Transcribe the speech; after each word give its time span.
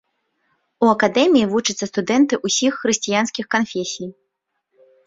У 0.85 0.87
акадэміі 0.93 1.47
вучацца 1.53 1.85
студэнты 1.91 2.41
ўсіх 2.49 2.73
хрысціянскіх 2.81 3.45
канфесій. 3.59 4.15